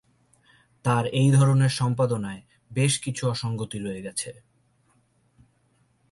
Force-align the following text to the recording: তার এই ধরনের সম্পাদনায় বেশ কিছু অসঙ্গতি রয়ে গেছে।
তার 0.85 1.05
এই 1.11 1.29
ধরনের 1.31 1.69
সম্পাদনায় 1.69 2.41
বেশ 2.71 2.93
কিছু 2.99 3.23
অসঙ্গতি 3.27 3.77
রয়ে 3.79 4.01
গেছে। 4.01 4.31